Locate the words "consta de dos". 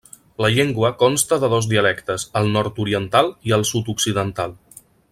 1.01-1.67